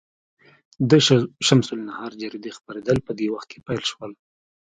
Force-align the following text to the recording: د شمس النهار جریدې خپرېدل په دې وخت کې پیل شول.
د 0.89 0.91
شمس 1.47 1.67
النهار 1.77 2.11
جریدې 2.21 2.51
خپرېدل 2.57 2.97
په 3.07 3.11
دې 3.19 3.27
وخت 3.33 3.47
کې 3.51 3.59
پیل 3.67 3.83
شول. 3.91 4.11